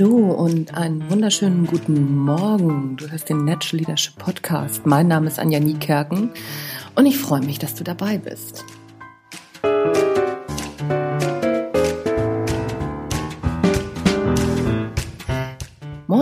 [0.00, 2.96] Hallo und einen wunderschönen guten Morgen.
[2.96, 4.86] Du hörst den Natural Leadership Podcast.
[4.86, 6.30] Mein Name ist Anja Niekerken
[6.94, 8.64] und ich freue mich, dass du dabei bist.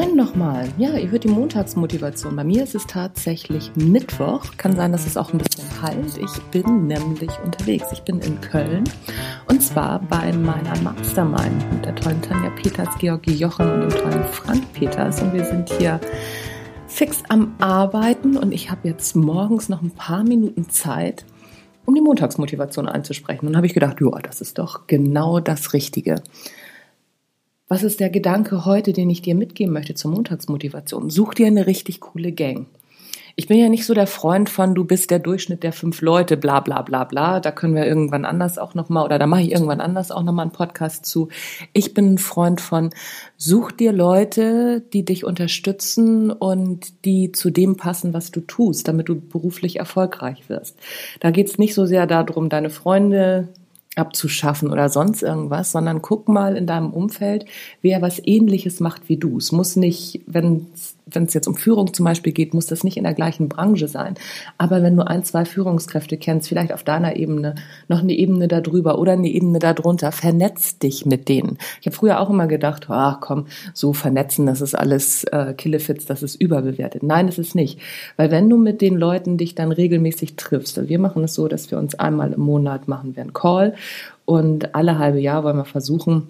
[0.08, 0.68] Moin nochmal.
[0.78, 2.34] Ja, ihr hört die Montagsmotivation.
[2.34, 4.44] Bei mir ist es tatsächlich Mittwoch.
[4.56, 6.16] Kann sein, dass es auch ein bisschen kalt.
[6.16, 7.88] Ich bin nämlich unterwegs.
[7.92, 8.84] Ich bin in Köln
[9.48, 14.24] und zwar bei meiner Mastermind mit der tollen Tanja Peters, Georgi Jochen und dem tollen
[14.24, 15.20] Frank Peters.
[15.20, 16.00] Und wir sind hier
[16.86, 21.26] fix am Arbeiten und ich habe jetzt morgens noch ein paar Minuten Zeit,
[21.84, 23.46] um die Montagsmotivation einzusprechen.
[23.46, 26.22] Und habe ich gedacht, ja, das ist doch genau das Richtige.
[27.70, 31.10] Was ist der Gedanke heute, den ich dir mitgeben möchte zur Montagsmotivation?
[31.10, 32.66] Such dir eine richtig coole Gang.
[33.36, 36.38] Ich bin ja nicht so der Freund von, du bist der Durchschnitt der fünf Leute,
[36.38, 37.40] bla bla bla bla.
[37.40, 40.44] Da können wir irgendwann anders auch nochmal, oder da mache ich irgendwann anders auch nochmal
[40.44, 41.28] einen Podcast zu.
[41.74, 42.88] Ich bin ein Freund von,
[43.36, 49.10] such dir Leute, die dich unterstützen und die zu dem passen, was du tust, damit
[49.10, 50.78] du beruflich erfolgreich wirst.
[51.20, 53.50] Da geht's nicht so sehr darum, deine Freunde
[53.98, 57.44] abzuschaffen oder sonst irgendwas, sondern guck mal in deinem Umfeld,
[57.82, 59.38] wer was ähnliches macht wie du.
[59.38, 60.66] Es muss nicht, wenn
[61.12, 63.88] wenn es jetzt um Führung zum Beispiel geht, muss das nicht in der gleichen Branche
[63.88, 64.14] sein.
[64.56, 67.54] Aber wenn du ein, zwei Führungskräfte kennst, vielleicht auf deiner Ebene,
[67.88, 71.58] noch eine Ebene darüber oder eine Ebene darunter, vernetz dich mit denen.
[71.80, 76.06] Ich habe früher auch immer gedacht, ach komm, so vernetzen, das ist alles äh, Killefits,
[76.06, 77.02] das ist überbewertet.
[77.02, 77.80] Nein, das ist nicht.
[78.16, 81.70] Weil wenn du mit den Leuten dich dann regelmäßig triffst, wir machen es so, dass
[81.70, 83.74] wir uns einmal im Monat machen wir einen Call
[84.24, 86.28] und alle halbe Jahr wollen wir versuchen,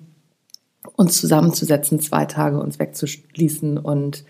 [0.97, 4.25] uns zusammenzusetzen, zwei Tage uns wegzuschließen und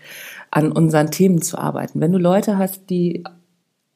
[0.51, 2.01] an unseren Themen zu arbeiten.
[2.01, 3.23] Wenn du Leute hast, die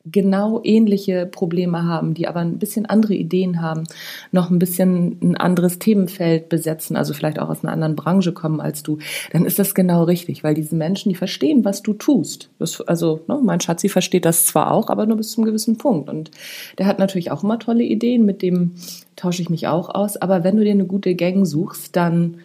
[0.06, 3.84] genau ähnliche Probleme haben, die aber ein bisschen andere Ideen haben,
[4.32, 8.60] noch ein bisschen ein anderes Themenfeld besetzen, also vielleicht auch aus einer anderen Branche kommen
[8.60, 8.98] als du,
[9.32, 12.50] dann ist das genau richtig, weil diese Menschen, die verstehen, was du tust.
[12.60, 15.78] Das, also ne, mein Schatzi versteht das zwar auch, aber nur bis zu einem gewissen
[15.78, 16.10] Punkt.
[16.10, 16.32] Und
[16.78, 18.74] der hat natürlich auch immer tolle Ideen, mit dem
[19.16, 20.18] tausche ich mich auch aus.
[20.18, 22.40] Aber wenn du dir eine gute Gang suchst, dann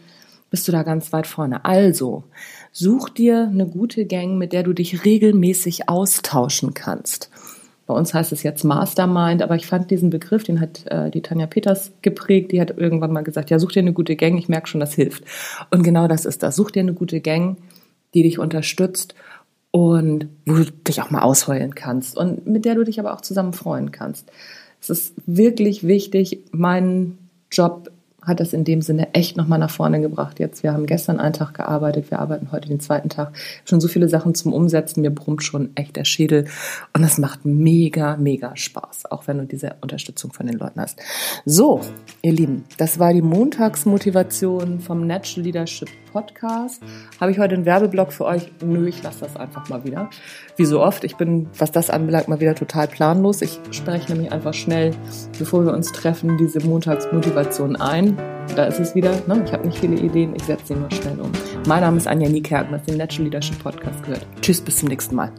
[0.51, 1.65] bist du da ganz weit vorne.
[1.65, 2.25] Also,
[2.73, 7.31] such dir eine gute Gang, mit der du dich regelmäßig austauschen kannst.
[7.87, 11.23] Bei uns heißt es jetzt Mastermind, aber ich fand diesen Begriff, den hat äh, die
[11.23, 14.51] Tanja Peters geprägt, die hat irgendwann mal gesagt, ja, such dir eine gute Gang, ich
[14.51, 15.25] merke schon, das hilft.
[15.71, 16.55] Und genau das ist das.
[16.55, 17.57] Such dir eine gute Gang,
[18.13, 19.15] die dich unterstützt
[19.71, 23.23] und wo du dich auch mal ausheulen kannst und mit der du dich aber auch
[23.23, 24.31] zusammen freuen kannst.
[24.81, 27.17] Es ist wirklich wichtig, mein
[27.51, 27.91] Job
[28.23, 30.41] hat das in dem Sinne echt nochmal nach vorne gebracht.
[30.41, 33.33] Jetzt, wir haben gestern einen Tag gearbeitet, wir arbeiten heute den zweiten Tag.
[33.65, 36.47] Schon so viele Sachen zum Umsetzen, mir brummt schon echt der Schädel.
[36.93, 40.99] Und das macht mega, mega Spaß, auch wenn du diese Unterstützung von den Leuten hast.
[41.45, 41.81] So,
[42.23, 46.83] ihr Lieben, das war die Montagsmotivation vom Natural Leadership Podcast.
[47.21, 48.51] Habe ich heute einen Werbeblock für euch?
[48.65, 50.11] Nö, ich lasse das einfach mal wieder.
[50.57, 53.43] Wie so oft, ich bin, was das anbelangt, mal wieder total planlos.
[53.43, 54.95] Ich spreche nämlich einfach schnell,
[55.39, 58.08] bevor wir uns treffen, diese Montagsmotivation ein.
[58.57, 59.13] Da ist es wieder.
[59.27, 59.43] Ne?
[59.45, 61.31] Ich habe nicht viele Ideen, ich setze sie nur schnell um.
[61.67, 64.27] Mein Name ist Anja Niekerken, das den Natural Leadership Podcast gehört.
[64.41, 65.31] Tschüss, bis zum nächsten Mal.